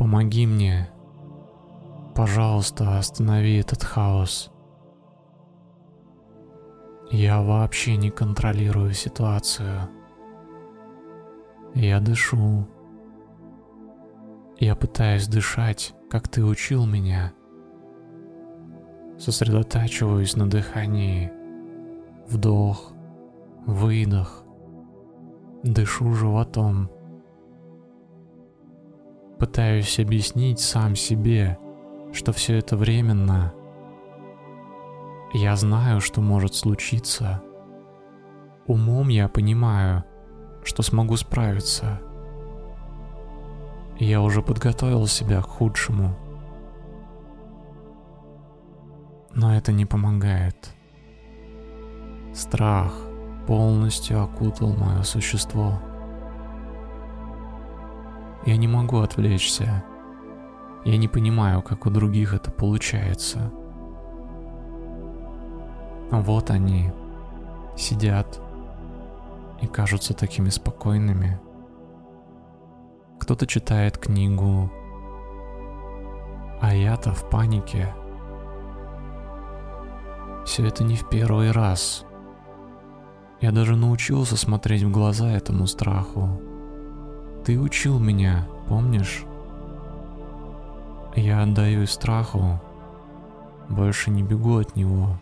Помоги 0.00 0.46
мне. 0.46 0.88
Пожалуйста, 2.14 2.96
останови 2.96 3.58
этот 3.58 3.84
хаос. 3.84 4.50
Я 7.10 7.42
вообще 7.42 7.98
не 7.98 8.08
контролирую 8.08 8.94
ситуацию. 8.94 9.90
Я 11.74 12.00
дышу. 12.00 12.66
Я 14.58 14.74
пытаюсь 14.74 15.28
дышать, 15.28 15.92
как 16.08 16.28
ты 16.28 16.46
учил 16.46 16.86
меня. 16.86 17.34
Сосредотачиваюсь 19.18 20.34
на 20.34 20.48
дыхании. 20.48 21.30
Вдох, 22.26 22.94
выдох. 23.66 24.44
Дышу 25.62 26.14
животом. 26.14 26.90
Пытаюсь 29.40 29.98
объяснить 29.98 30.60
сам 30.60 30.94
себе, 30.94 31.58
что 32.12 32.30
все 32.34 32.58
это 32.58 32.76
временно. 32.76 33.54
Я 35.32 35.56
знаю, 35.56 36.02
что 36.02 36.20
может 36.20 36.54
случиться. 36.54 37.42
Умом 38.66 39.08
я 39.08 39.28
понимаю, 39.28 40.04
что 40.62 40.82
смогу 40.82 41.16
справиться. 41.16 42.02
Я 43.98 44.20
уже 44.20 44.42
подготовил 44.42 45.06
себя 45.06 45.40
к 45.40 45.46
худшему. 45.46 46.14
Но 49.32 49.56
это 49.56 49.72
не 49.72 49.86
помогает. 49.86 50.74
Страх 52.34 52.92
полностью 53.46 54.22
окутал 54.22 54.74
мое 54.74 55.02
существо. 55.02 55.80
Я 58.46 58.56
не 58.56 58.68
могу 58.68 58.98
отвлечься. 58.98 59.84
Я 60.84 60.96
не 60.96 61.08
понимаю, 61.08 61.62
как 61.62 61.86
у 61.86 61.90
других 61.90 62.32
это 62.32 62.50
получается. 62.50 63.52
Вот 66.10 66.50
они 66.50 66.90
сидят 67.76 68.40
и 69.60 69.66
кажутся 69.66 70.14
такими 70.14 70.48
спокойными. 70.48 71.38
Кто-то 73.18 73.46
читает 73.46 73.98
книгу, 73.98 74.70
а 76.60 76.74
я-то 76.74 77.12
в 77.12 77.28
панике. 77.28 77.94
Все 80.46 80.66
это 80.66 80.82
не 80.82 80.96
в 80.96 81.08
первый 81.08 81.52
раз. 81.52 82.04
Я 83.40 83.52
даже 83.52 83.76
научился 83.76 84.36
смотреть 84.36 84.82
в 84.82 84.90
глаза 84.90 85.30
этому 85.30 85.66
страху. 85.66 86.40
Ты 87.44 87.58
учил 87.58 87.98
меня, 87.98 88.46
помнишь? 88.68 89.24
Я 91.16 91.42
отдаюсь 91.42 91.90
страху, 91.90 92.60
больше 93.68 94.10
не 94.10 94.22
бегу 94.22 94.58
от 94.58 94.76
него. 94.76 95.18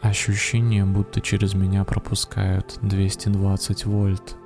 Ощущение, 0.00 0.84
будто 0.84 1.20
через 1.20 1.54
меня 1.54 1.84
пропускают 1.84 2.78
220 2.82 3.86
вольт. 3.86 4.36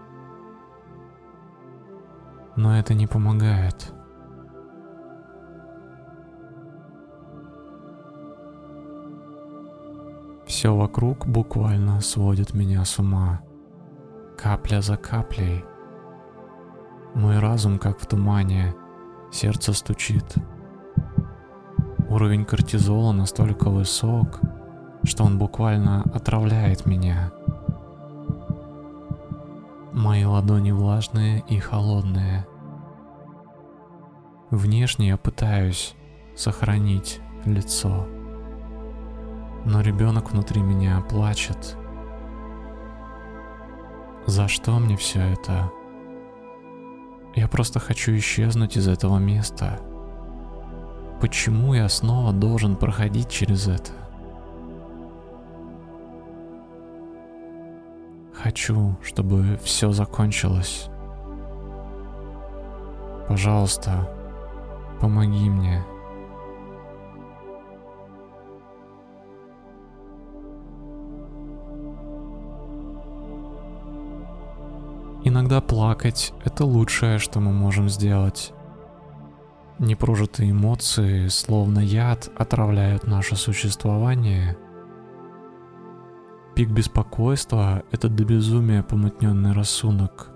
Но 2.56 2.78
это 2.78 2.94
не 2.94 3.06
помогает. 3.06 3.92
Все 10.46 10.74
вокруг 10.74 11.26
буквально 11.26 12.00
сводит 12.00 12.54
меня 12.54 12.84
с 12.84 12.98
ума. 12.98 13.40
Капля 14.36 14.80
за 14.80 14.96
каплей. 14.96 15.64
Мой 17.14 17.38
разум 17.38 17.78
как 17.78 17.98
в 17.98 18.06
тумане, 18.06 18.74
сердце 19.32 19.72
стучит. 19.72 20.34
Уровень 22.08 22.44
кортизола 22.44 23.12
настолько 23.12 23.68
высок, 23.68 24.40
что 25.04 25.24
он 25.24 25.38
буквально 25.38 26.02
отравляет 26.14 26.86
меня. 26.86 27.32
Мои 29.92 30.24
ладони 30.24 30.70
влажные 30.70 31.44
и 31.48 31.58
холодные. 31.58 32.46
Внешне 34.50 35.08
я 35.08 35.16
пытаюсь 35.16 35.94
сохранить 36.36 37.20
лицо. 37.44 38.06
Но 39.64 39.80
ребенок 39.80 40.30
внутри 40.30 40.62
меня 40.62 41.00
плачет. 41.02 41.76
За 44.26 44.48
что 44.48 44.78
мне 44.78 44.96
все 44.96 45.20
это? 45.20 45.70
Я 47.34 47.48
просто 47.48 47.78
хочу 47.78 48.16
исчезнуть 48.16 48.76
из 48.76 48.88
этого 48.88 49.18
места. 49.18 49.78
Почему 51.20 51.74
я 51.74 51.88
снова 51.88 52.32
должен 52.32 52.76
проходить 52.76 53.28
через 53.28 53.68
это? 53.68 53.92
Хочу, 58.32 58.96
чтобы 59.02 59.58
все 59.62 59.92
закончилось. 59.92 60.88
Пожалуйста, 63.28 64.08
помоги 65.00 65.48
мне. 65.48 65.84
Иногда 75.40 75.62
плакать— 75.62 76.34
это 76.44 76.66
лучшее, 76.66 77.18
что 77.18 77.40
мы 77.40 77.50
можем 77.50 77.88
сделать. 77.88 78.52
Непрожитые 79.78 80.50
эмоции, 80.50 81.28
словно 81.28 81.78
яд, 81.78 82.28
отравляют 82.36 83.06
наше 83.06 83.36
существование. 83.36 84.58
Пик 86.54 86.68
беспокойства— 86.68 87.84
это 87.90 88.10
до 88.10 88.22
безумия 88.26 88.82
помутненный 88.82 89.52
рассудок. 89.52 90.28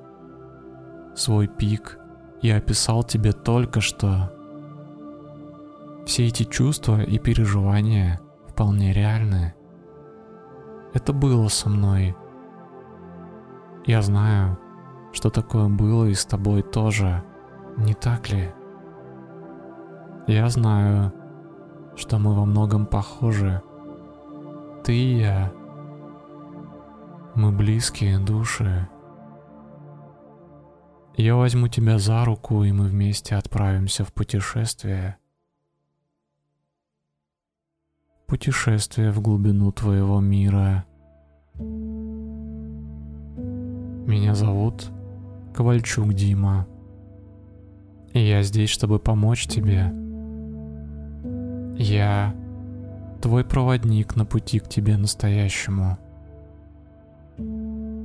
Свой 1.14 1.48
пик 1.48 1.98
я 2.40 2.56
описал 2.56 3.04
тебе 3.04 3.32
только 3.32 3.82
что. 3.82 4.32
Все 6.06 6.28
эти 6.28 6.44
чувства 6.44 7.02
и 7.02 7.18
переживания 7.18 8.22
вполне 8.48 8.94
реальны. 8.94 9.52
Это 10.94 11.12
было 11.12 11.48
со 11.48 11.68
мной. 11.68 12.16
Я 13.84 14.00
знаю, 14.00 14.58
что 15.14 15.30
такое 15.30 15.68
было 15.68 16.06
и 16.06 16.14
с 16.14 16.26
тобой 16.26 16.62
тоже, 16.62 17.22
не 17.76 17.94
так 17.94 18.28
ли? 18.30 18.52
Я 20.26 20.48
знаю, 20.48 21.12
что 21.94 22.18
мы 22.18 22.34
во 22.34 22.44
многом 22.44 22.86
похожи. 22.86 23.62
Ты 24.82 24.96
и 24.96 25.18
я. 25.20 25.52
Мы 27.36 27.52
близкие 27.52 28.18
души. 28.18 28.88
Я 31.16 31.36
возьму 31.36 31.68
тебя 31.68 31.98
за 31.98 32.24
руку, 32.24 32.64
и 32.64 32.72
мы 32.72 32.86
вместе 32.86 33.36
отправимся 33.36 34.04
в 34.04 34.12
путешествие. 34.12 35.16
Путешествие 38.26 39.12
в 39.12 39.20
глубину 39.20 39.70
твоего 39.70 40.20
мира. 40.20 40.84
Меня 44.06 44.34
зовут 44.34 44.90
Ковальчук 45.54 46.12
Дима. 46.14 46.66
И 48.12 48.18
я 48.18 48.42
здесь, 48.42 48.70
чтобы 48.70 48.98
помочь 48.98 49.46
тебе. 49.46 49.92
Я 51.78 52.34
твой 53.22 53.44
проводник 53.44 54.16
на 54.16 54.24
пути 54.26 54.58
к 54.58 54.68
тебе 54.68 54.96
настоящему. 54.96 55.96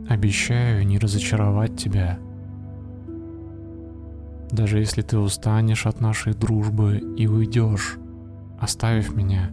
Обещаю 0.08 0.86
не 0.86 1.00
разочаровать 1.00 1.76
тебя. 1.76 2.20
Даже 4.52 4.78
если 4.78 5.02
ты 5.02 5.18
устанешь 5.18 5.88
от 5.88 6.02
нашей 6.02 6.36
дружбы 6.36 6.98
и 7.18 7.26
уйдешь, 7.26 7.98
оставив 8.60 9.16
меня. 9.16 9.50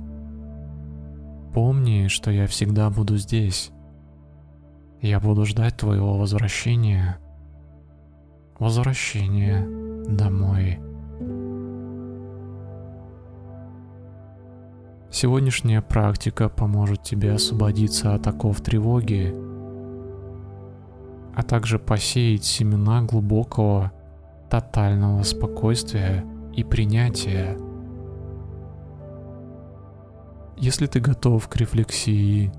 Помни, 1.55 2.09
что 2.09 2.31
я 2.31 2.47
всегда 2.47 2.91
буду 2.91 3.17
здесь. 3.17 3.71
Я 5.01 5.19
буду 5.19 5.47
ждать 5.47 5.79
твоего 5.79 6.19
возвращения 6.19 7.19
Возвращение 8.59 9.67
домой. 10.09 10.79
Сегодняшняя 15.11 15.83
практика 15.83 16.49
поможет 16.49 17.03
тебе 17.03 17.33
освободиться 17.33 18.15
от 18.15 18.27
оков 18.27 18.63
тревоги, 18.63 19.35
а 21.35 21.43
также 21.43 21.79
посеять 21.79 22.47
семена 22.47 23.03
глубокого, 23.03 23.93
тотального 24.49 25.23
спокойствия 25.23 26.25
и 26.55 26.65
принятия. 26.65 27.59
Если 30.57 30.87
ты 30.87 31.01
готов 31.01 31.47
к 31.49 31.57
рефлексии, 31.57 32.51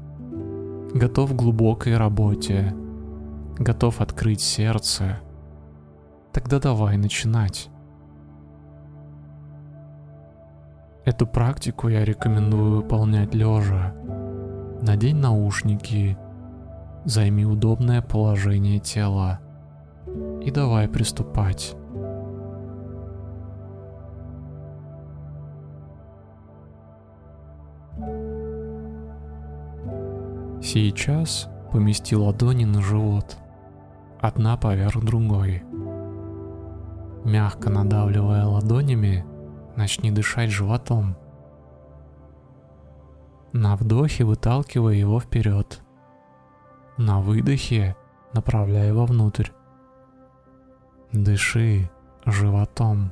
готов 0.94 1.32
к 1.32 1.36
глубокой 1.36 1.98
работе, 1.98 2.76
готов 3.58 4.00
открыть 4.00 4.42
сердце– 4.42 5.22
Тогда 6.38 6.60
давай 6.60 6.98
начинать. 6.98 7.68
Эту 11.04 11.26
практику 11.26 11.88
я 11.88 12.06
рекомендую 12.06 12.76
выполнять 12.76 13.34
лежа. 13.34 13.96
Надень 14.84 15.16
наушники, 15.16 16.16
займи 17.06 17.44
удобное 17.44 18.04
положение 18.04 18.78
тела 18.78 19.40
и 20.44 20.52
давай 20.52 20.88
приступать. 20.88 21.76
Сейчас 30.62 31.50
помести 31.72 32.16
ладони 32.16 32.66
на 32.66 32.84
живот, 32.84 33.38
одна 34.22 34.56
поверх 34.56 35.04
другой. 35.04 35.64
Мягко 37.28 37.70
надавливая 37.70 38.46
ладонями, 38.46 39.26
начни 39.76 40.12
дышать 40.12 40.50
животом. 40.50 41.18
На 43.52 43.76
вдохе 43.76 44.24
выталкивай 44.24 44.98
его 44.98 45.20
вперед. 45.20 45.82
На 46.96 47.20
выдохе 47.20 47.98
направляй 48.32 48.88
его 48.88 49.06
внутрь. 49.06 49.50
Дыши 51.12 51.90
животом. 52.26 53.12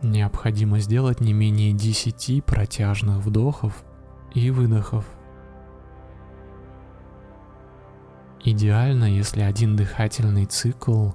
Необходимо 0.00 0.78
сделать 0.78 1.20
не 1.20 1.34
менее 1.34 1.74
10 1.74 2.42
протяжных 2.46 3.18
вдохов 3.18 3.84
и 4.32 4.50
выдохов. 4.50 5.04
Идеально, 8.42 9.04
если 9.04 9.42
один 9.42 9.76
дыхательный 9.76 10.46
цикл 10.46 11.10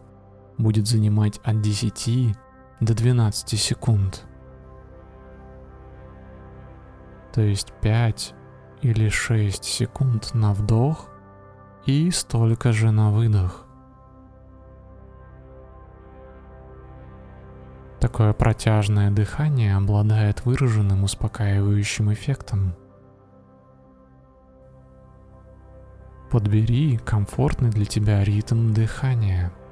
будет 0.59 0.87
занимать 0.87 1.39
от 1.43 1.61
10 1.61 2.35
до 2.79 2.93
12 2.93 3.59
секунд. 3.59 4.25
То 7.33 7.41
есть 7.41 7.73
5 7.81 8.35
или 8.81 9.09
6 9.09 9.63
секунд 9.63 10.33
на 10.35 10.53
вдох 10.53 11.09
и 11.85 12.11
столько 12.11 12.71
же 12.71 12.91
на 12.91 13.11
выдох. 13.11 13.65
Такое 17.99 18.33
протяжное 18.33 19.09
дыхание 19.09 19.75
обладает 19.75 20.45
выраженным 20.45 21.03
успокаивающим 21.03 22.13
эффектом. 22.13 22.75
Подбери 26.31 26.97
комфортный 26.97 27.69
для 27.69 27.85
тебя 27.85 28.23
ритм 28.23 28.73
дыхания– 28.73 29.51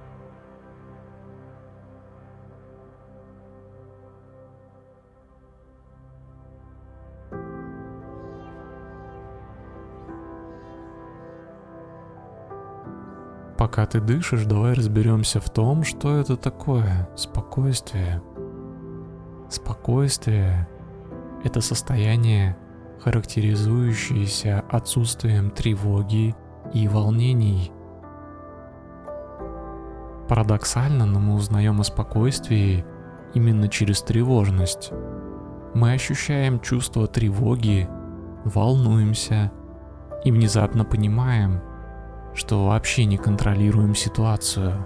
Пока 13.63 13.85
ты 13.85 14.01
дышишь, 14.01 14.43
давай 14.43 14.73
разберемся 14.73 15.39
в 15.39 15.49
том, 15.49 15.83
что 15.83 16.17
это 16.17 16.35
такое 16.35 17.07
спокойствие. 17.15 18.21
Спокойствие— 19.49 20.67
это 21.45 21.61
состояние, 21.61 22.57
характеризующееся 22.99 24.65
отсутствием 24.69 25.49
тревоги 25.49 26.35
и 26.73 26.87
волнений. 26.87 27.71
Парадоксально, 30.29 31.05
но 31.05 31.19
мы 31.19 31.35
узнаем 31.35 31.81
о 31.81 31.83
спокойствии 31.83 32.85
именно 33.33 33.67
через 33.67 34.01
тревожность. 34.01 34.91
Мы 35.73 35.93
ощущаем 35.93 36.59
чувство 36.59 37.07
тревоги, 37.07 37.89
волнуемся 38.45 39.51
и 40.23 40.31
внезапно 40.31 40.85
понимаем— 40.85 41.61
что 42.33 42.65
вообще 42.65 43.05
не 43.05 43.17
контролируем 43.17 43.95
ситуацию. 43.95 44.85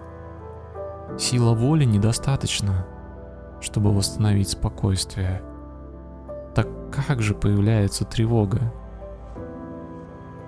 Сила 1.18 1.54
воли 1.54 1.86
недостаточно, 1.86 2.86
чтобы 3.62 3.94
восстановить 3.94 4.50
спокойствие. 4.50 5.42
Так 6.54 6.68
как 6.92 7.22
же 7.22 7.34
появляется 7.34 8.06
тревога? 8.06 8.74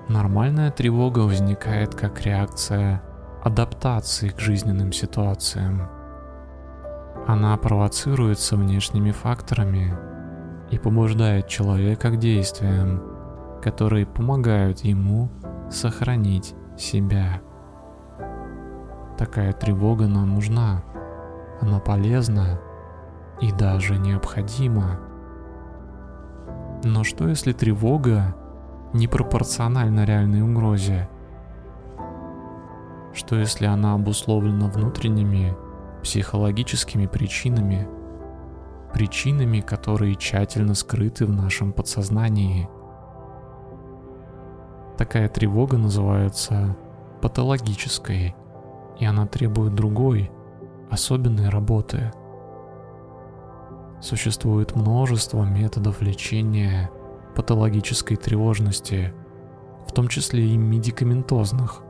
Нормальная 0.10 0.72
тревога 0.72 1.20
возникает 1.20 1.94
как 1.94 2.22
реакция 2.22 3.04
адаптации 3.44 4.30
к 4.30 4.40
жизненным 4.40 4.92
ситуациям. 4.92 5.88
Она 7.28 7.56
провоцируется 7.58 8.56
внешними 8.58 9.12
факторами 9.12 9.96
и 10.72 10.80
побуждает 10.80 11.48
человека 11.48 12.10
к 12.10 12.18
действиям, 12.18 13.04
которые 13.62 14.08
помогают 14.08 14.80
ему 14.80 15.30
сохранить 15.70 16.56
себя. 16.76 17.42
Такая 19.16 19.54
тревога 19.54 20.08
нам 20.08 20.34
нужна, 20.34 20.82
она 21.62 21.80
полезна 21.80 22.60
и 23.42 23.52
даже 23.52 24.00
необходима. 24.00 25.00
Но 26.84 27.04
что 27.04 27.28
если 27.28 27.54
тревога 27.54 28.36
не 28.94 29.08
пропорциональна 29.08 30.06
реальной 30.06 30.42
угрозе? 30.42 31.10
Что 33.14 33.36
если 33.36 33.66
она 33.66 33.94
обусловлена 33.94 34.68
внутренними 34.68 35.56
психологическими 36.04 37.08
причинами, 37.08 37.88
причинами, 38.94 39.60
которые 39.60 40.16
тщательно 40.16 40.74
скрыты 40.74 41.26
в 41.26 41.32
нашем 41.32 41.74
подсознании– 41.74 42.70
Такая 45.00 45.30
тревога 45.30 45.78
называется 45.78 46.76
патологической, 47.22 48.36
и 49.00 49.06
она 49.06 49.26
требует 49.26 49.74
другой, 49.74 50.30
особенной 50.92 51.48
работы. 51.48 52.12
Существует 54.02 54.76
множество 54.76 55.46
методов 55.46 56.02
лечения 56.02 56.92
патологической 57.40 58.18
тревожности, 58.18 59.14
в 59.88 59.94
том 59.94 60.10
числе 60.10 60.46
и 60.46 60.58
медикаментозных. 60.58 61.82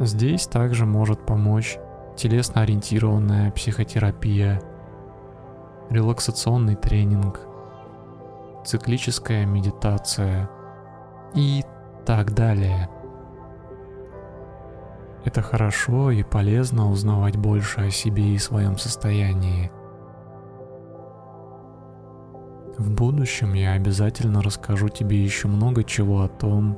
Здесь 0.00 0.48
также 0.48 0.84
может 0.84 1.24
помочь 1.24 1.78
телесно-ориентированная 2.16 3.52
психотерапия, 3.52 4.60
релаксационный 5.90 6.74
тренинг, 6.74 7.40
циклическая 8.64 9.46
медитация– 9.46 10.50
и 11.34 11.64
так 12.06 12.32
далее. 12.34 12.88
Это 15.24 15.42
хорошо 15.42 16.10
и 16.10 16.22
полезно 16.22 16.90
узнавать 16.90 17.36
больше 17.36 17.80
о 17.80 17.90
себе 17.90 18.34
и 18.34 18.38
своем 18.38 18.78
состоянии. 18.78 19.70
В 22.76 22.90
будущем 22.90 23.54
я 23.54 23.72
обязательно 23.72 24.42
расскажу 24.42 24.88
тебе 24.88 25.22
еще 25.22 25.46
много 25.46 25.84
чего 25.84 26.22
о 26.22 26.28
том, 26.28 26.76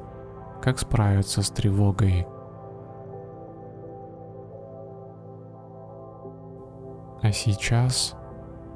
как 0.61 0.79
справиться 0.79 1.43
с 1.43 1.49
тревогой. 1.50 2.26
А 7.23 7.33
сейчас 7.33 8.15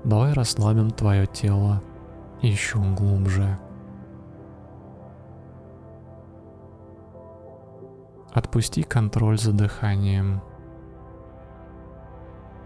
давай 0.03 0.33
расслабим 0.33 0.91
твое 0.91 1.27
тело 1.27 1.83
еще 2.41 2.79
глубже. 2.79 3.59
Отпусти 8.33 8.83
контроль 8.83 9.39
за 9.39 9.53
дыханием. 9.53 10.41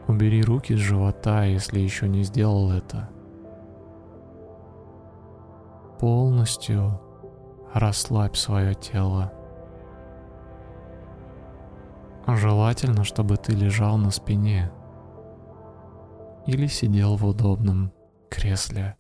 Убери 0.07 0.43
руки 0.43 0.75
с 0.75 0.79
живота, 0.79 1.45
если 1.45 1.81
еще 1.81 2.09
не 2.09 2.23
сделал 2.23 2.71
это. 2.71 3.09
Полностью 6.05 7.01
расслабь 7.73 8.37
свое 8.37 8.75
тело. 8.75 9.33
Желательно, 12.27 13.05
чтобы 13.05 13.39
ты 13.39 13.53
лежал 13.53 13.97
на 13.97 14.11
спине 14.11 14.71
или 16.47 16.67
сидел 16.67 17.17
в 17.17 17.25
удобном 17.25 17.91
кресле, 18.29 18.99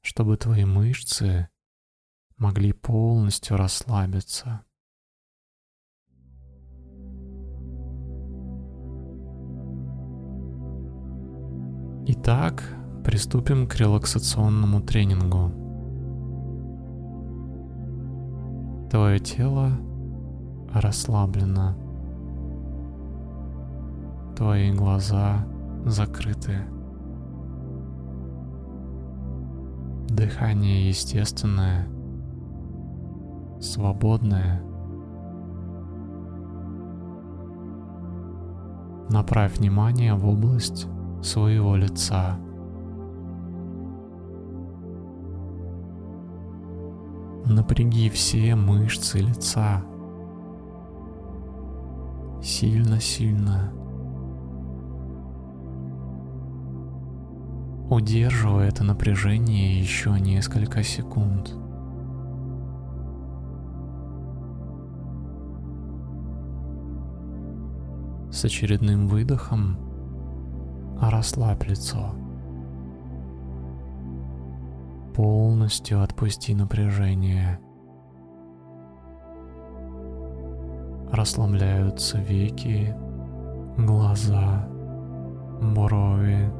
чтобы 0.00 0.38
твои 0.38 0.64
мышцы 0.64 1.50
могли 2.38 2.72
полностью 2.72 3.58
расслабиться. 3.58 4.64
Итак, 12.06 12.79
приступим 13.04 13.66
к 13.66 13.76
релаксационному 13.76 14.80
тренингу. 14.80 15.52
Твое 18.90 19.18
тело 19.18 19.70
расслаблено. 20.72 21.74
Твои 24.36 24.72
глаза 24.72 25.46
закрыты. 25.84 26.58
Дыхание 30.08 30.88
естественное, 30.88 31.86
свободное. 33.60 34.62
Направь 39.08 39.58
внимание 39.58 40.14
в 40.14 40.26
область 40.26 40.86
своего 41.22 41.76
лица. 41.76 42.38
Напряги 47.50 48.08
все 48.10 48.54
мышцы 48.54 49.18
лица. 49.18 49.82
Сильно-сильно. 52.40 53.72
Удерживай 57.90 58.68
это 58.68 58.84
напряжение 58.84 59.80
еще 59.80 60.12
несколько 60.20 60.84
секунд. 60.84 61.48
С 68.32 68.44
очередным 68.44 69.08
выдохом 69.08 69.76
расслабь 71.00 71.66
лицо. 71.66 72.14
Полностью 75.22 76.00
отпусти 76.02 76.54
напряжение. 76.54 77.60
Расслабляются 81.12 82.18
веки, 82.18 82.96
глаза, 83.76 84.66
брови. 85.60 86.50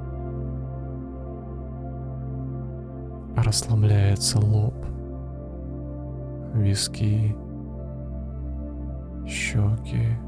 Расслабляется 3.35 4.39
лоб, 4.39 4.75
виски, 6.53 7.35
щеки, 9.27 10.19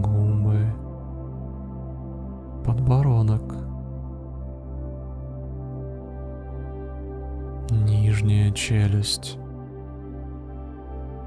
губы, 0.00 0.64
подбородок, 2.64 3.73
нижняя 7.70 8.50
челюсть, 8.50 9.38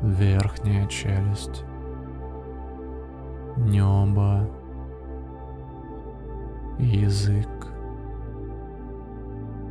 верхняя 0.02 0.88
челюсть, 0.88 1.64
небо, 3.58 4.48
язык, 6.78 7.48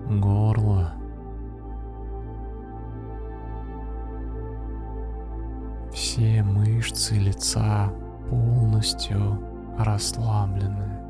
горло. 0.08 0.92
Все 5.92 6.42
мышцы 6.42 7.14
лица 7.14 7.90
полностью 8.28 9.40
расслаблены. 9.78 11.05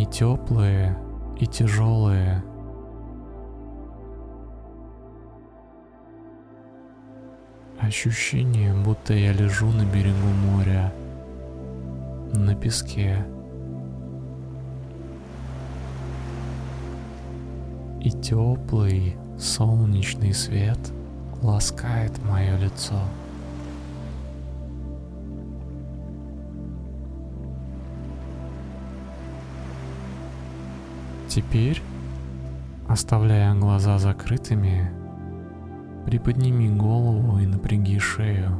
Они 0.00 0.10
теплые 0.10 0.96
и 1.38 1.46
тяжелые. 1.46 2.42
Ощущение, 7.78 8.72
будто 8.72 9.12
я 9.12 9.34
лежу 9.34 9.66
на 9.66 9.84
берегу 9.84 10.26
моря, 10.26 10.90
на 12.32 12.54
песке. 12.54 13.26
И 18.00 18.10
теплый 18.10 19.18
солнечный 19.38 20.32
свет 20.32 20.78
ласкает 21.42 22.18
мое 22.24 22.56
лицо. 22.56 23.02
Теперь, 31.30 31.80
оставляя 32.88 33.54
глаза 33.54 34.00
закрытыми, 34.00 34.90
приподними 36.04 36.76
голову 36.76 37.38
и 37.38 37.46
напряги 37.46 38.00
шею. 38.00 38.50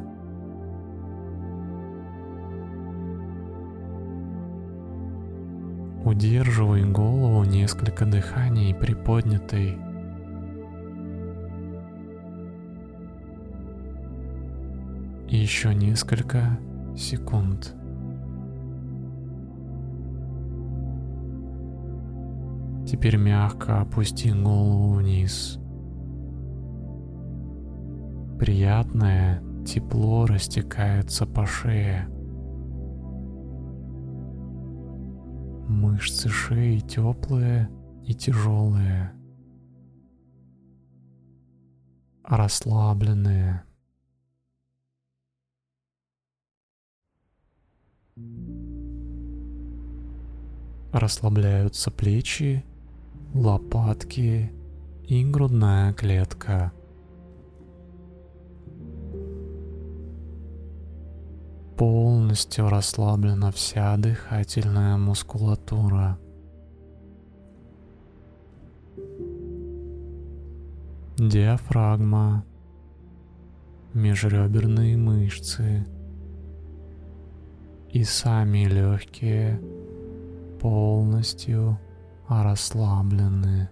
Удерживай 6.04 6.84
голову 6.84 7.42
несколько 7.42 8.06
дыханий 8.06 8.72
приподнятой. 8.72 9.76
Еще 15.26 15.74
несколько 15.74 16.56
секунд. 16.96 17.74
Теперь 22.90 23.18
мягко 23.18 23.82
опусти 23.82 24.32
голову 24.32 24.94
вниз. 24.94 25.60
Приятное 28.36 29.40
тепло 29.64 30.26
растекается 30.26 31.24
по 31.24 31.46
шее. 31.46 32.08
Мышцы 35.68 36.28
шеи 36.28 36.80
теплые 36.80 37.70
и 38.02 38.12
тяжелые, 38.12 39.12
расслабленные. 42.24 43.62
Расслабляются 50.92 51.92
плечи 51.92 52.64
лопатки 53.34 54.52
и 55.04 55.24
грудная 55.24 55.92
клетка. 55.92 56.72
Полностью 61.76 62.68
расслаблена 62.68 63.50
вся 63.52 63.96
дыхательная 63.96 64.96
мускулатура. 64.96 66.18
Диафрагма, 71.16 72.44
межреберные 73.94 74.96
мышцы 74.96 75.86
и 77.90 78.04
сами 78.04 78.64
легкие 78.66 79.60
полностью 80.60 81.78
расслаблены. 82.30 83.68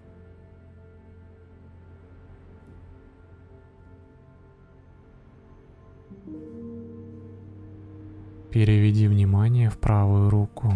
Переведи 8.51 9.07
внимание 9.07 9.71
в 9.71 9.79
правую 9.79 10.31
руку. 10.31 10.73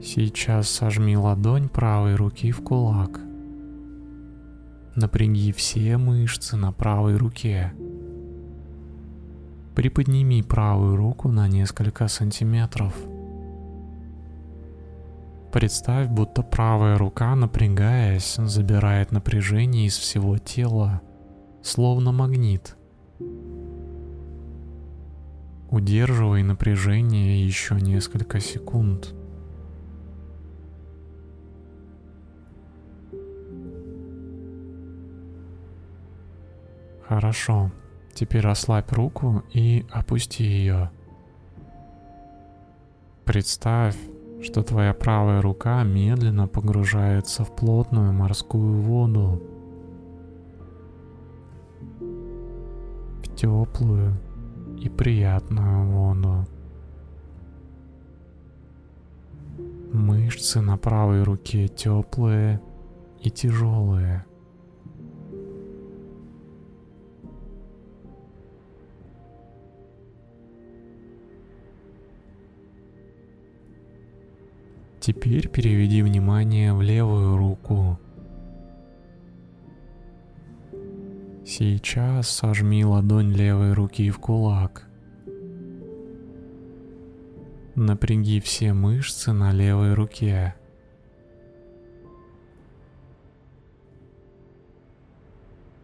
Сейчас 0.00 0.68
сожми 0.68 1.16
ладонь 1.16 1.68
правой 1.68 2.14
руки 2.14 2.52
в 2.52 2.62
кулак. 2.62 3.20
Напряги 4.94 5.50
все 5.52 5.96
мышцы 5.96 6.56
на 6.56 6.70
правой 6.70 7.16
руке. 7.16 7.72
Приподними 9.74 10.42
правую 10.42 10.94
руку 10.94 11.28
на 11.28 11.48
несколько 11.48 12.06
сантиметров– 12.06 12.94
Представь, 15.54 16.08
будто 16.08 16.42
правая 16.42 16.98
рука, 16.98 17.36
напрягаясь, 17.36 18.34
забирает 18.38 19.12
напряжение 19.12 19.86
из 19.86 19.96
всего 19.96 20.36
тела, 20.36 21.00
словно 21.62 22.10
магнит. 22.10 22.76
Удерживай 25.70 26.42
напряжение 26.42 27.46
еще 27.46 27.76
несколько 27.76 28.40
секунд. 28.40 29.14
Хорошо. 37.06 37.70
Теперь 38.12 38.42
расслабь 38.42 38.90
руку 38.90 39.44
и 39.52 39.86
опусти 39.92 40.42
ее. 40.42 40.90
Представь, 43.24 43.96
что 44.44 44.62
твоя 44.62 44.92
правая 44.94 45.40
рука 45.40 45.82
медленно 45.82 46.46
погружается 46.46 47.44
в 47.44 47.56
плотную 47.56 48.12
морскую 48.12 48.80
воду. 48.80 49.42
теплую 53.36 54.14
и 54.78 54.88
приятную 54.88 55.86
воду. 55.86 56.46
Мышцы 59.92 60.60
на 60.60 60.76
правой 60.76 61.22
руке 61.22 61.68
теплые 61.68 62.60
и 63.20 63.30
тяжелые. 63.30 64.24
Теперь 75.06 75.48
переведи 75.48 76.00
внимание 76.00 76.72
в 76.72 76.80
левую 76.80 77.36
руку. 77.36 77.98
Сейчас 81.44 82.30
сожми 82.30 82.86
ладонь 82.86 83.30
левой 83.30 83.74
руки 83.74 84.08
в 84.08 84.18
кулак. 84.18 84.88
Напряги 87.74 88.40
все 88.40 88.72
мышцы 88.72 89.34
на 89.34 89.52
левой 89.52 89.92
руке. 89.92 90.54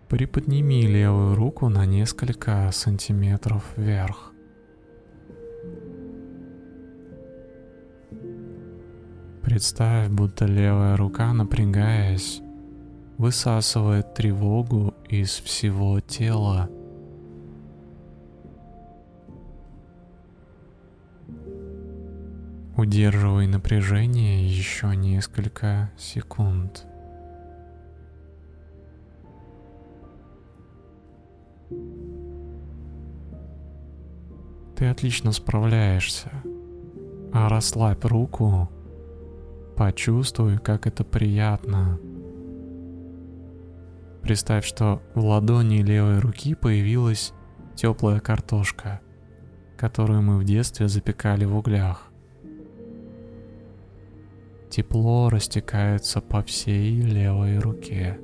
Приподними 0.08 0.86
левую 0.86 1.34
руку 1.34 1.68
на 1.68 1.84
несколько 1.84 2.70
сантиметров 2.72 3.70
вверх. 3.76 4.29
Представь, 9.50 10.10
будто 10.10 10.44
левая 10.44 10.96
рука, 10.96 11.32
напрягаясь, 11.32 12.40
высасывает 13.18 14.14
тревогу 14.14 14.94
из 15.08 15.30
всего 15.40 15.98
тела. 15.98 16.70
Удерживай 22.76 23.48
напряжение 23.48 24.46
еще 24.48 24.94
несколько 24.94 25.90
секунд. 25.98 26.86
Ты 34.76 34.86
отлично 34.86 35.32
справляешься. 35.32 36.30
А 37.32 37.48
расслабь 37.48 38.04
руку 38.04 38.68
Почувствуй, 39.80 40.58
как 40.58 40.86
это 40.86 41.04
приятно. 41.04 41.98
Представь, 44.20 44.66
что 44.66 45.00
в 45.14 45.24
ладони 45.24 45.78
левой 45.78 46.18
руки 46.18 46.54
появилась 46.54 47.32
теплая 47.76 48.20
картошка, 48.20 49.00
которую 49.78 50.20
мы 50.20 50.36
в 50.36 50.44
детстве 50.44 50.86
запекали 50.86 51.46
в 51.46 51.56
углях. 51.56 52.12
Тепло 54.68 55.30
растекается 55.30 56.20
по 56.20 56.42
всей 56.42 57.00
левой 57.00 57.58
руке. 57.58 58.20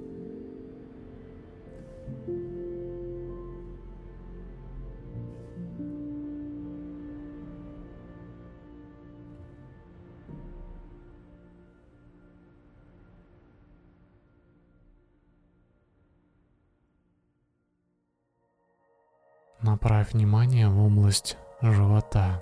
Направь 19.66 20.12
внимание 20.12 20.68
в 20.68 20.80
область 20.80 21.36
живота. 21.60 22.40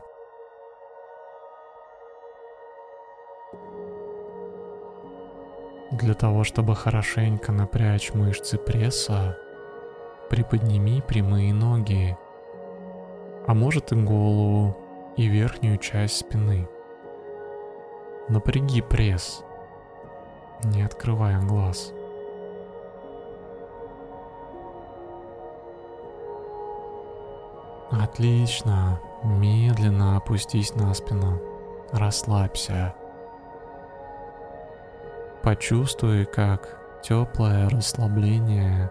Для 5.93 6.13
того, 6.13 6.45
чтобы 6.45 6.77
хорошенько 6.77 7.51
напрячь 7.51 8.13
мышцы 8.13 8.59
пресса, 8.59 9.39
приподними 10.29 11.01
прямые 11.01 11.55
ноги, 11.55 12.15
а 13.47 13.55
может 13.55 13.93
и 13.93 13.97
голову 13.97 14.77
и 15.17 15.27
верхнюю 15.27 15.79
часть 15.79 16.19
спины. 16.19 16.69
Напряги 18.29 18.83
пресс, 18.83 19.43
не 20.63 20.83
открывая 20.83 21.41
глаз. 21.41 21.94
Отлично. 27.91 29.01
Медленно 29.23 30.17
опустись 30.17 30.75
на 30.75 30.93
спину. 30.95 31.41
Расслабься. 31.93 32.95
Почувствуй, 35.43 36.25
как 36.25 36.79
теплое 37.03 37.69
расслабление 37.69 38.91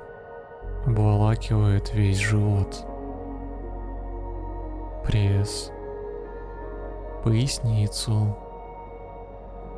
обволакивает 0.85 1.93
весь 1.93 2.17
живот. 2.17 2.85
Пресс, 5.03 5.71
поясницу, 7.23 8.37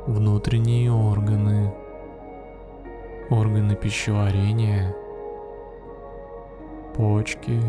внутренние 0.06 0.92
органы, 0.92 1.74
органы 3.30 3.74
пищеварения, 3.74 4.94
почки, 6.94 7.60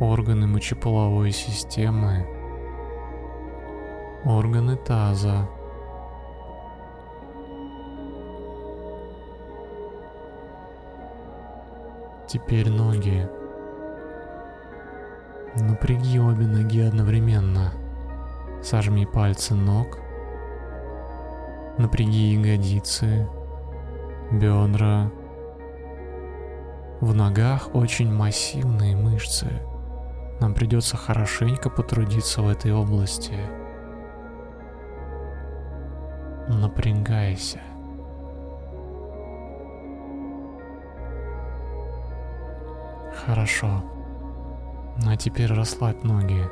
органы 0.00 0.46
мочеполовой 0.46 1.32
системы, 1.32 2.26
органы 4.24 4.76
таза, 4.76 5.48
Теперь 12.28 12.68
ноги. 12.68 13.26
Напряги 15.56 16.18
обе 16.18 16.46
ноги 16.46 16.82
одновременно. 16.82 17.72
Сожми 18.62 19.06
пальцы 19.06 19.54
ног. 19.54 19.98
Напряги 21.78 22.34
ягодицы, 22.34 23.26
бедра. 24.30 25.10
В 27.00 27.14
ногах 27.14 27.74
очень 27.74 28.12
массивные 28.12 28.94
мышцы. 28.94 29.46
Нам 30.40 30.54
придется 30.54 30.96
хорошенько 30.96 31.68
потрудиться 31.68 32.42
в 32.42 32.48
этой 32.48 32.72
области. 32.72 33.38
Напрягайся. 36.48 37.60
Хорошо. 43.26 43.82
Ну 45.02 45.10
а 45.10 45.16
теперь 45.16 45.52
расслабь 45.52 46.02
ноги. 46.04 46.48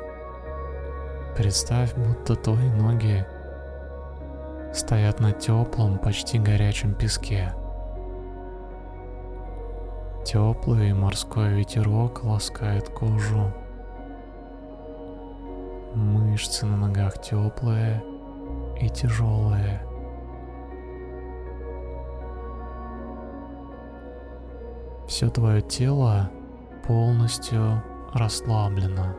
Представь, 1.35 1.95
будто 1.95 2.35
твои 2.35 2.69
ноги 2.69 3.25
стоят 4.73 5.19
на 5.19 5.31
теплом, 5.31 5.97
почти 5.97 6.37
горячем 6.37 6.93
песке. 6.93 7.53
Теплый 10.25 10.93
морской 10.93 11.53
ветерок 11.53 12.23
ласкает 12.23 12.89
кожу. 12.89 13.53
Мышцы 15.97 16.67
на 16.67 16.77
ногах 16.77 17.19
теплые 17.19 18.03
и 18.79 18.87
тяжелые. 18.87 19.81
Все 25.07 25.27
твое 25.31 25.61
тело 25.61 26.29
полностью 26.85 27.81
расслаблено. 28.13 29.15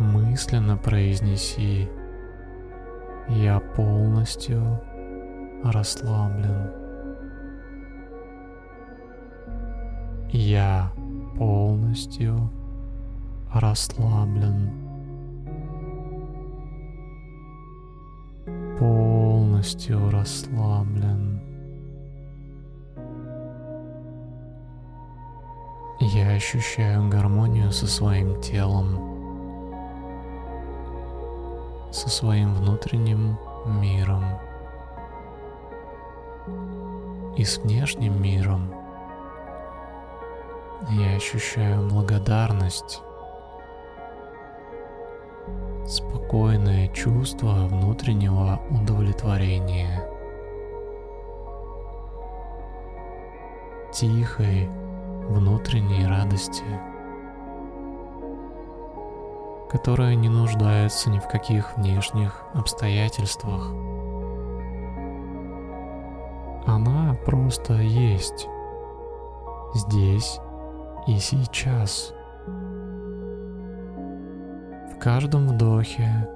Мысленно 0.00 0.76
произнеси 0.76 1.88
«Я 3.28 3.60
полностью 3.60 4.82
расслаблен». 5.62 6.72
Я 10.32 10.90
полностью 11.36 12.50
расслаблен. 13.52 14.70
Полностью 18.78 20.10
расслаблен. 20.10 21.40
Я 26.00 26.30
ощущаю 26.30 27.08
гармонию 27.08 27.72
со 27.72 27.86
своим 27.86 28.40
телом, 28.40 28.98
со 31.90 32.08
своим 32.08 32.54
внутренним 32.54 33.36
миром. 33.80 34.24
и 37.38 37.44
с 37.44 37.58
внешним 37.58 38.20
миром. 38.20 38.74
Я 40.90 41.16
ощущаю 41.16 41.88
благодарность, 41.88 43.00
спокойное 46.28 46.88
чувство 46.88 47.66
внутреннего 47.70 48.60
удовлетворения, 48.68 50.06
тихой 53.94 54.68
внутренней 55.26 56.06
радости, 56.06 56.64
которая 59.70 60.16
не 60.16 60.28
нуждается 60.28 61.08
ни 61.08 61.18
в 61.18 61.26
каких 61.28 61.78
внешних 61.78 62.44
обстоятельствах. 62.52 63.70
Она 66.66 67.16
просто 67.24 67.72
есть 67.72 68.46
здесь 69.74 70.40
и 71.06 71.16
сейчас. 71.16 72.12
В 74.98 75.00
каждом 75.00 75.46
вдохе 75.46 76.28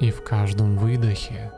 и 0.00 0.10
в 0.10 0.24
каждом 0.24 0.78
выдохе. 0.78 1.52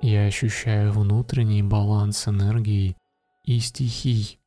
Я 0.00 0.24
ощущаю 0.24 0.92
внутренний 0.92 1.62
баланс 1.62 2.26
энергии 2.26 2.96
и 3.44 3.58
стихий. 3.58 4.40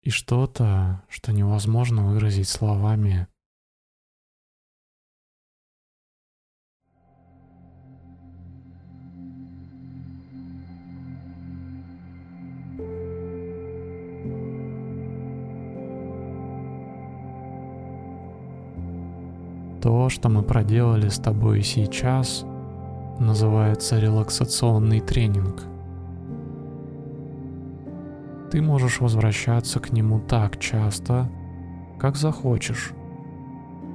И 0.00 0.08
что-то, 0.08 1.04
что 1.10 1.32
невозможно 1.32 2.06
выразить 2.06 2.48
словами, 2.48 3.28
То, 19.82 20.08
что 20.08 20.28
мы 20.28 20.42
проделали 20.44 21.08
с 21.08 21.18
тобой 21.18 21.62
сейчас, 21.62 22.46
называется 23.18 23.98
релаксационный 23.98 25.00
тренинг. 25.00 25.64
Ты 28.52 28.62
можешь 28.62 29.00
возвращаться 29.00 29.80
к 29.80 29.92
нему 29.92 30.20
так 30.20 30.60
часто, 30.60 31.28
как 31.98 32.14
захочешь, 32.14 32.92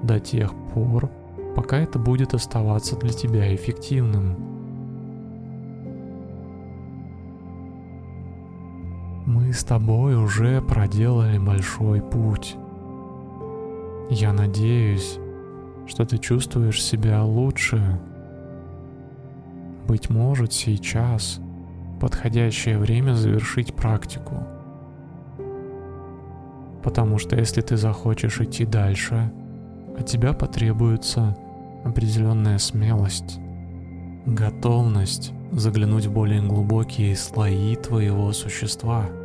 до 0.04 0.20
тех 0.20 0.54
пор, 0.74 1.10
пока 1.56 1.78
это 1.78 2.00
будет 2.00 2.34
оставаться 2.34 2.98
для 2.98 3.12
тебя 3.12 3.56
эффективным. 3.56 4.36
Мы 9.26 9.54
с 9.54 9.64
тобой 9.64 10.22
уже 10.22 10.62
проделали 10.62 11.38
большой 11.38 12.02
путь. 12.02 12.58
Я 14.10 14.34
надеюсь, 14.34 15.20
что 15.88 16.06
ты 16.06 16.18
чувствуешь 16.18 16.84
себя 16.84 17.24
лучше. 17.24 18.00
Быть 19.88 20.10
может, 20.10 20.54
сейчас 20.54 21.40
подходящее 22.00 22.78
время 22.78 23.14
завершить 23.14 23.74
практику. 23.74 24.44
Потому 26.84 27.18
что 27.18 27.36
если 27.36 27.62
ты 27.62 27.78
захочешь 27.78 28.40
идти 28.40 28.66
дальше, 28.66 29.32
от 29.98 30.06
тебя 30.06 30.34
потребуется 30.34 31.38
определенная 31.84 32.58
смелость, 32.60 33.40
готовность 34.26 35.32
заглянуть 35.52 36.06
в 36.06 36.14
более 36.14 36.42
глубокие 36.42 37.16
слои 37.16 37.76
твоего 37.76 38.32
существа– 38.34 39.06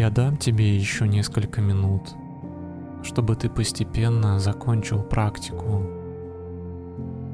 Я 0.00 0.08
дам 0.08 0.38
тебе 0.38 0.74
еще 0.74 1.06
несколько 1.06 1.60
минут, 1.60 2.14
чтобы 3.02 3.36
ты 3.36 3.50
постепенно 3.50 4.40
закончил 4.40 5.02
практику, 5.02 5.84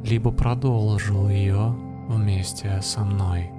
либо 0.02 0.32
продолжил 0.32 1.28
ее 1.28 1.76
вместе 2.08 2.82
со 2.82 3.04
мной. 3.04 3.52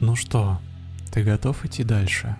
Ну 0.00 0.14
что, 0.14 0.60
ты 1.10 1.24
готов 1.24 1.64
идти 1.64 1.82
дальше? 1.82 2.36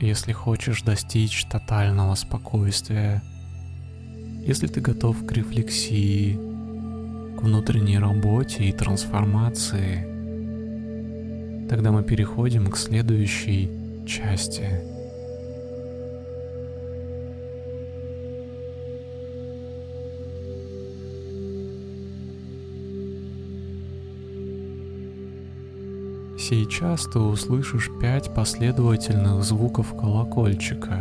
Если 0.00 0.32
хочешь 0.32 0.82
достичь 0.82 1.44
тотального 1.46 2.14
спокойствия, 2.14 3.20
если 4.46 4.68
ты 4.68 4.80
готов 4.80 5.26
к 5.26 5.32
рефлексии, 5.32 6.34
к 7.36 7.42
внутренней 7.42 7.98
работе 7.98 8.64
и 8.64 8.72
трансформации, 8.72 10.06
тогда 11.68 11.90
мы 11.90 12.04
переходим 12.04 12.70
к 12.70 12.76
следующей 12.76 13.68
части– 14.06 14.82
Сейчас 26.54 27.06
ты 27.06 27.18
услышишь 27.18 27.88
пять 27.98 28.34
последовательных 28.34 29.42
звуков 29.42 29.96
колокольчика. 29.98 30.98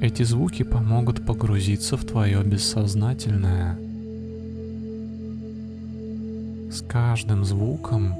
Эти 0.00 0.22
звуки 0.22 0.62
помогут 0.62 1.26
погрузиться 1.26 1.96
в 1.96 2.04
твое 2.04 2.40
бессознательное. 2.44 3.76
С 6.70 6.80
каждым 6.82 7.44
звуком 7.44 8.14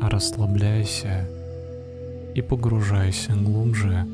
расслабляйся 0.00 1.28
и 2.34 2.40
погружайся 2.40 3.34
глубже. 3.34 4.06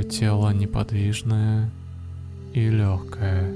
Твое 0.00 0.12
тело 0.12 0.50
неподвижное 0.50 1.70
и 2.54 2.70
легкое. 2.70 3.52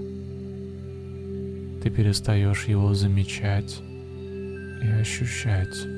Ты 1.82 1.88
перестаешь 1.88 2.66
его 2.66 2.92
замечать 2.92 3.80
и 4.82 4.86
ощущать. 5.00 5.93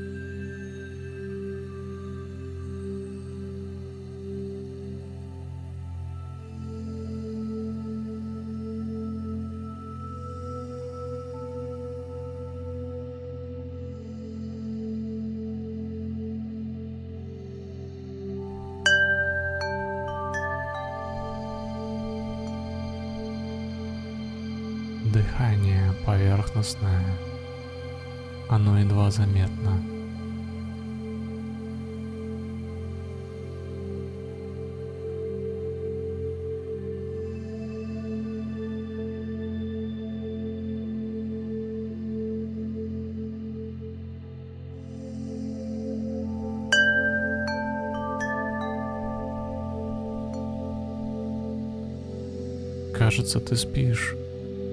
Кажется, 53.07 53.39
ты 53.39 53.55
спишь 53.55 54.17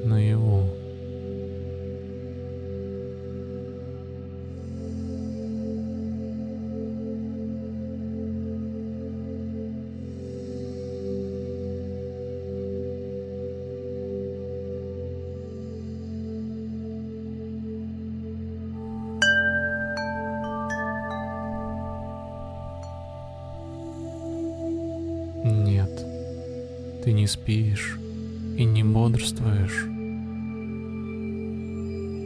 наяву. 0.06 0.63
Нет, 25.43 25.91
ты 27.04 27.12
не 27.12 27.28
спишь 27.28 28.00
бодрствуешь. 28.84 29.86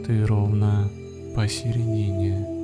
Ты 0.06 0.26
ровно 0.26 0.90
посередине. 1.34 2.57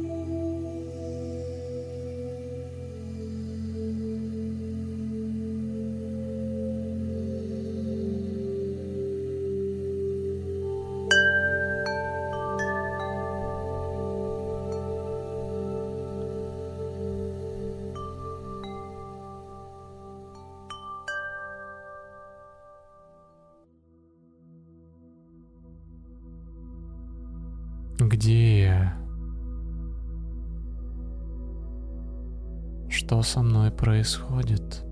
Что 33.04 33.20
со 33.20 33.42
мной 33.42 33.70
происходит? 33.70 34.82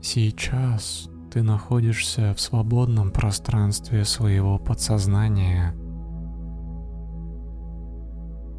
Сейчас 0.00 1.10
ты 1.32 1.42
находишься 1.42 2.34
в 2.36 2.40
свободном 2.40 3.10
пространстве 3.10 4.04
своего 4.04 4.60
подсознания. 4.60 5.74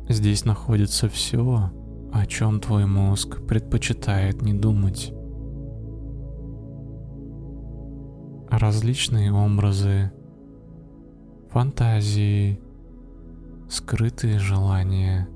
Здесь 0.10 0.44
находится 0.44 1.08
все, 1.08 1.72
о 2.12 2.26
чем 2.26 2.60
твой 2.60 2.86
мозг 2.88 3.48
предпочитает 3.48 4.42
не 4.42 4.54
думать. 4.54 5.14
Различные 8.56 9.34
образы, 9.34 10.12
фантазии, 11.50 12.62
скрытые 13.68 14.38
желания, 14.38 15.28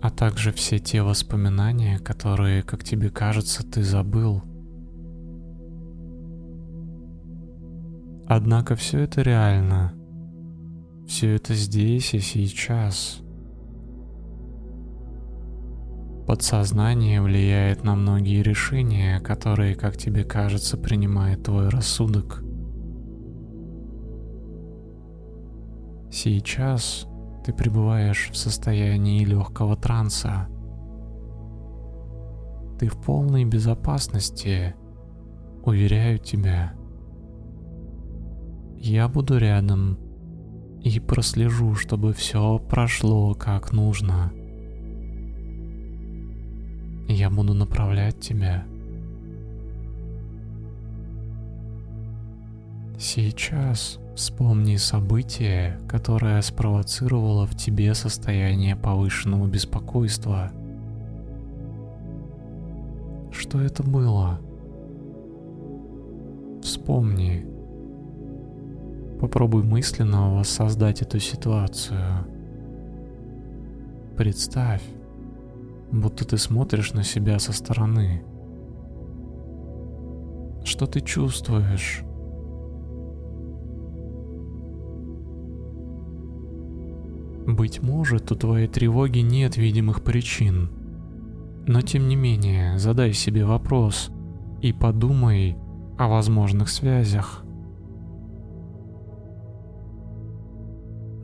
а 0.00 0.10
также 0.10 0.50
все 0.50 0.78
те 0.78 1.02
воспоминания, 1.02 1.98
которые, 1.98 2.62
как 2.62 2.84
тебе 2.84 3.10
кажется, 3.10 3.62
ты 3.68 3.82
забыл. 3.82 4.42
Однако 8.26 8.76
все 8.76 9.00
это 9.00 9.20
реально— 9.20 9.92
все 11.06 11.34
это 11.34 11.52
здесь 11.52 12.14
и 12.14 12.20
сейчас. 12.20 13.23
Подсознание 16.26 17.20
влияет 17.20 17.84
на 17.84 17.94
многие 17.94 18.42
решения, 18.42 19.20
которые, 19.20 19.74
как 19.74 19.98
тебе 19.98 20.24
кажется, 20.24 20.78
принимает 20.78 21.42
твой 21.42 21.68
рассудок. 21.68 22.42
Сейчас 26.10 27.06
ты 27.44 27.52
пребываешь 27.52 28.30
в 28.32 28.36
состоянии 28.36 29.22
легкого 29.24 29.76
транса. 29.76 30.48
Ты 32.78 32.88
в 32.88 32.96
полной 33.02 33.44
безопасности, 33.44 34.74
уверяю 35.62 36.18
тебя. 36.18 36.72
Я 38.78 39.08
буду 39.08 39.36
рядом 39.36 39.98
и 40.80 41.00
прослежу, 41.00 41.74
чтобы 41.74 42.14
все 42.14 42.58
прошло 42.58 43.34
как 43.34 43.72
нужно. 43.72 44.32
Я 47.08 47.30
буду 47.30 47.54
направлять 47.54 48.18
тебя. 48.18 48.64
Сейчас 52.98 53.98
вспомни 54.14 54.76
событие, 54.76 55.78
которое 55.88 56.40
спровоцировало 56.40 57.46
в 57.46 57.54
тебе 57.54 57.92
состояние 57.94 58.76
повышенного 58.76 59.46
беспокойства. 59.46 60.50
Что 63.32 63.60
это 63.60 63.82
было? 63.82 64.40
Вспомни. 66.62 67.46
Попробуй 69.20 69.64
мысленно 69.64 70.34
воссоздать 70.36 71.02
эту 71.02 71.18
ситуацию. 71.18 72.26
Представь, 74.16 74.82
будто 75.92 76.26
ты 76.26 76.38
смотришь 76.38 76.92
на 76.92 77.02
себя 77.02 77.38
со 77.38 77.52
стороны. 77.52 78.24
Что 80.64 80.86
ты 80.86 81.00
чувствуешь? 81.00 82.02
Быть 87.46 87.82
может, 87.82 88.32
у 88.32 88.34
твоей 88.36 88.66
тревоги 88.66 89.18
нет 89.18 89.56
видимых 89.56 90.02
причин. 90.02 90.70
Но 91.66 91.82
тем 91.82 92.08
не 92.08 92.16
менее, 92.16 92.78
задай 92.78 93.12
себе 93.12 93.44
вопрос 93.44 94.10
и 94.62 94.72
подумай 94.72 95.56
о 95.98 96.08
возможных 96.08 96.68
связях. 96.70 97.44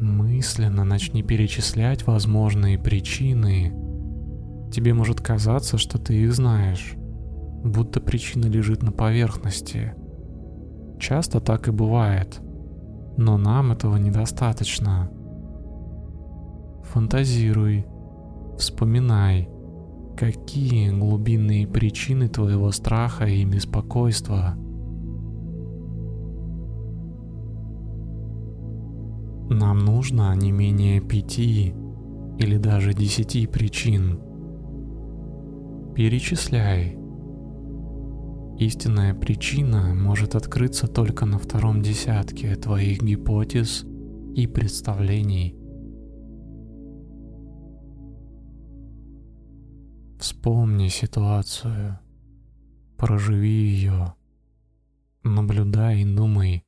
Мысленно 0.01 0.85
начни 0.85 1.23
перечислять 1.23 2.07
возможные 2.07 2.79
причины. 2.79 3.73
Тебе 4.71 4.95
может 4.95 5.21
казаться, 5.21 5.79
что 5.79 5.99
ты 5.99 6.15
их 6.15 6.33
знаешь, 6.33 6.95
будто 7.65 8.01
причина 8.01 8.47
лежит 8.47 8.83
на 8.83 8.93
поверхности. 8.93 9.95
Часто 10.99 11.41
так 11.41 11.67
и 11.67 11.73
бывает, 11.73 12.41
но 13.17 13.37
нам 13.37 13.73
этого 13.73 13.97
недостаточно. 13.97 15.11
Фантазируй, 16.85 17.87
вспоминай, 18.59 19.49
какие 20.17 20.91
глубинные 20.91 21.67
причины 21.67 22.29
твоего 22.29 22.71
страха 22.71 23.25
и 23.25 23.45
беспокойства. 23.45 24.55
Нам 29.53 29.79
нужно 29.79 30.33
не 30.37 30.53
менее 30.53 31.01
пяти 31.01 31.75
или 32.39 32.57
даже 32.57 32.95
десяти 32.95 33.47
причин. 33.49 34.21
Перечисляй. 35.95 36.97
Истинная 38.59 39.15
причина 39.15 39.95
может 39.95 40.35
открыться 40.35 40.87
только 40.87 41.27
на 41.27 41.39
втором 41.39 41.83
десятке 41.83 42.55
твоих 42.57 43.03
гипотез 43.03 43.85
и 44.35 44.47
представлений. 44.47 45.57
Вспомни 50.19 50.89
ситуацию, 50.89 51.99
проживи 52.97 53.49
ее, 53.49 54.15
наблюдай 55.23 56.03
и 56.03 56.05
думай. 56.05 56.65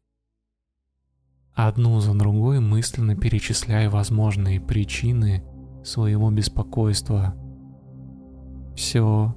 Одну 1.54 2.00
за 2.00 2.14
другой 2.14 2.61
мысленно 2.61 3.14
перечисляй 3.14 3.88
возможные 3.88 4.61
причины 4.61 5.44
своего 5.85 6.30
беспокойства. 6.30 7.35
Все, 8.74 9.35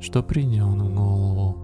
что 0.00 0.22
придет 0.22 0.64
в 0.64 0.94
голову. 0.94 1.63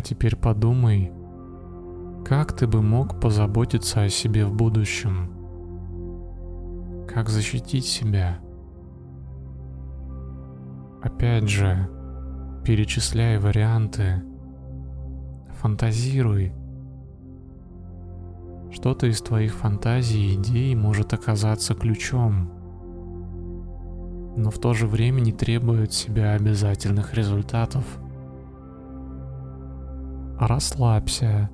А 0.00 0.02
теперь 0.02 0.34
подумай, 0.34 1.12
как 2.24 2.56
ты 2.56 2.66
бы 2.66 2.80
мог 2.80 3.20
позаботиться 3.20 4.00
о 4.00 4.08
себе 4.08 4.46
в 4.46 4.54
будущем? 4.54 5.30
Как 7.06 7.28
защитить 7.28 7.84
себя? 7.84 8.38
Опять 11.02 11.50
же, 11.50 11.90
перечисляй 12.64 13.36
варианты, 13.36 14.22
фантазируй. 15.60 16.54
Что-то 18.72 19.06
из 19.06 19.20
твоих 19.20 19.52
фантазий 19.52 20.30
и 20.30 20.34
идей 20.36 20.74
может 20.74 21.12
оказаться 21.12 21.74
ключом, 21.74 22.50
но 24.34 24.50
в 24.50 24.58
то 24.58 24.72
же 24.72 24.86
время 24.86 25.20
не 25.20 25.32
требует 25.32 25.92
себя 25.92 26.32
обязательных 26.32 27.12
результатов– 27.12 27.84
расслабься 30.46 31.50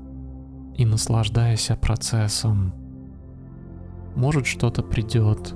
и 0.76 0.86
наслаждайся 0.86 1.76
процессом. 1.76 2.72
Может 4.14 4.46
что-то 4.46 4.82
придет, 4.82 5.54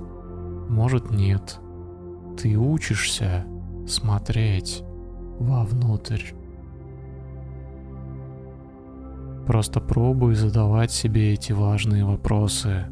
может 0.69 1.11
нет. 1.11 1.61
Ты 2.37 2.57
учишься 2.57 3.45
смотреть 3.87 4.83
вовнутрь. 5.39 6.33
Просто 9.47 9.81
пробуй 9.81 10.35
задавать 10.35 10.91
себе 10.91 11.33
эти 11.33 11.53
важные 11.53 12.05
вопросы. 12.05 12.87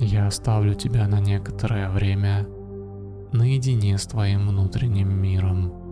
Я 0.00 0.26
оставлю 0.26 0.74
тебя 0.74 1.06
на 1.06 1.20
некоторое 1.20 1.88
время 1.90 2.46
наедине 3.32 3.96
с 3.96 4.06
твоим 4.06 4.48
внутренним 4.48 5.14
миром. 5.14 5.83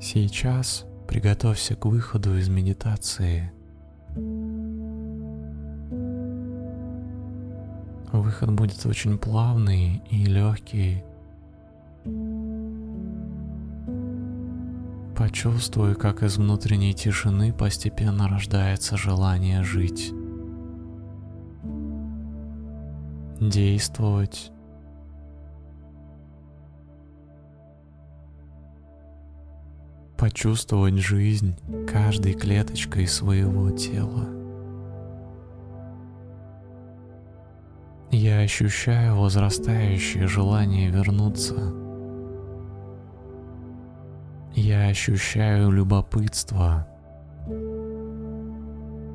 Сейчас 0.00 0.86
приготовься 1.06 1.76
к 1.76 1.84
выходу 1.84 2.34
из 2.38 2.48
медитации. 2.48 3.52
Выход 8.10 8.50
будет 8.52 8.86
очень 8.86 9.18
плавный 9.18 10.02
и 10.08 10.24
легкий. 10.24 11.04
Почувствуй, 15.16 15.94
как 15.94 16.22
из 16.22 16.38
внутренней 16.38 16.94
тишины 16.94 17.52
постепенно 17.52 18.26
рождается 18.26 18.96
желание 18.96 19.62
жить, 19.62 20.12
действовать, 23.38 24.50
почувствовать 30.30 30.94
жизнь 30.94 31.56
каждой 31.88 32.34
клеточкой 32.34 33.08
своего 33.08 33.72
тела. 33.72 34.28
Я 38.12 38.38
ощущаю 38.38 39.16
возрастающее 39.16 40.28
желание 40.28 40.88
вернуться. 40.88 41.74
Я 44.54 44.86
ощущаю 44.86 45.72
любопытство. 45.72 46.86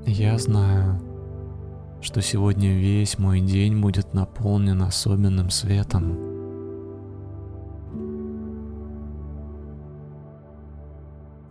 Я 0.05 0.37
знаю, 0.37 1.01
что 2.01 2.21
сегодня 2.21 2.77
весь 2.77 3.17
мой 3.17 3.39
день 3.39 3.79
будет 3.79 4.13
наполнен 4.13 4.81
особенным 4.81 5.49
светом. 5.49 6.24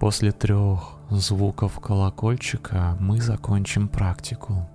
После 0.05 0.33
трех 0.33 0.99
звуков 1.09 1.81
колокольчика 1.81 2.95
мы 3.01 3.23
закончим 3.23 3.89
практику. 3.89 4.69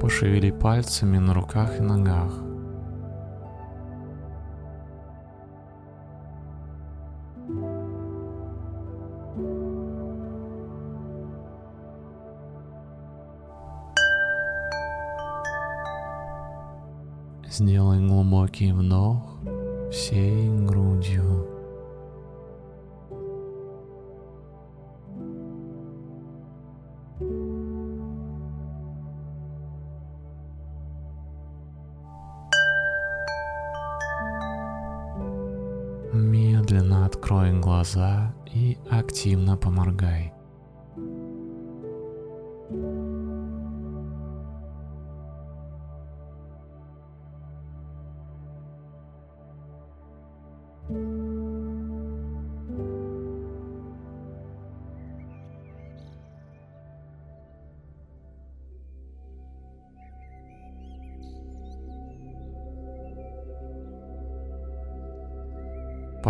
Пошевели 0.00 0.50
пальцами 0.50 1.18
на 1.18 1.32
руках 1.32 1.78
и 1.78 1.80
ногах. 1.80 2.51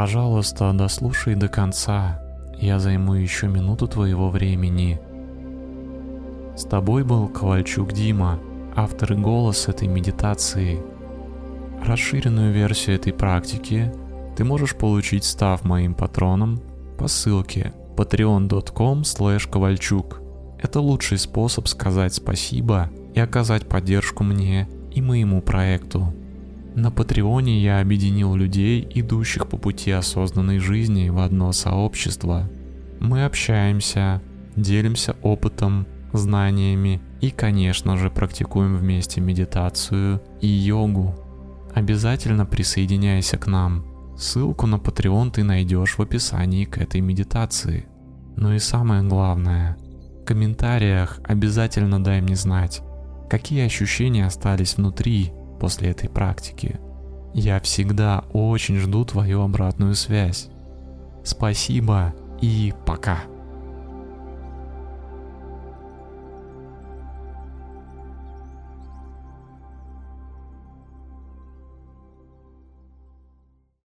Пожалуйста, 0.02 0.72
дослушай 0.72 1.36
до 1.36 1.46
конца. 1.46 2.20
Я 2.58 2.80
займу 2.80 3.14
еще 3.14 3.46
минуту 3.46 3.86
твоего 3.86 4.30
времени. 4.30 5.00
С 6.56 6.64
тобой 6.64 7.04
был 7.04 7.28
Ковальчук 7.28 7.92
Дима, 7.92 8.40
автор 8.74 9.12
и 9.12 9.16
голос 9.16 9.68
этой 9.68 9.86
медитации. 9.86 10.82
Расширенную 11.86 12.52
версию 12.52 12.96
этой 12.96 13.12
практики 13.12 13.92
ты 14.36 14.42
можешь 14.42 14.74
получить, 14.74 15.22
став 15.22 15.62
моим 15.62 15.94
патроном 15.94 16.60
по 16.98 17.06
ссылке 17.06 17.72
patreon.com 17.96 19.04
ковальчук. 19.52 20.20
Это 20.60 20.80
лучший 20.80 21.18
способ 21.18 21.68
сказать 21.68 22.12
спасибо 22.12 22.90
и 23.14 23.20
оказать 23.20 23.68
поддержку 23.68 24.24
мне 24.24 24.68
и 24.90 25.00
моему 25.00 25.40
проекту. 25.42 26.12
На 26.74 26.90
Патреоне 26.90 27.62
я 27.62 27.80
объединил 27.80 28.34
людей, 28.34 28.86
идущих 28.94 29.46
по 29.46 29.58
пути 29.58 29.90
осознанной 29.90 30.58
жизни 30.58 31.10
в 31.10 31.18
одно 31.18 31.52
сообщество. 31.52 32.48
Мы 32.98 33.24
общаемся, 33.24 34.22
делимся 34.56 35.16
опытом, 35.22 35.86
знаниями 36.14 37.02
и, 37.20 37.30
конечно 37.30 37.98
же, 37.98 38.10
практикуем 38.10 38.76
вместе 38.76 39.20
медитацию 39.20 40.22
и 40.40 40.46
йогу. 40.46 41.14
Обязательно 41.74 42.46
присоединяйся 42.46 43.36
к 43.36 43.46
нам. 43.46 43.84
Ссылку 44.16 44.66
на 44.66 44.76
Patreon 44.76 45.30
ты 45.30 45.44
найдешь 45.44 45.98
в 45.98 46.02
описании 46.02 46.64
к 46.64 46.78
этой 46.78 47.00
медитации. 47.00 47.86
Ну 48.36 48.54
и 48.54 48.58
самое 48.58 49.02
главное, 49.02 49.76
в 50.22 50.24
комментариях 50.24 51.20
обязательно 51.24 52.02
дай 52.02 52.22
мне 52.22 52.36
знать, 52.36 52.80
какие 53.28 53.64
ощущения 53.64 54.24
остались 54.24 54.76
внутри 54.76 55.32
после 55.62 55.92
этой 55.92 56.08
практики. 56.08 56.80
Я 57.34 57.60
всегда 57.60 58.24
очень 58.32 58.78
жду 58.78 59.04
твою 59.04 59.42
обратную 59.42 59.94
связь. 59.94 60.48
Спасибо 61.22 62.12
и 62.40 62.74
пока. 62.84 63.20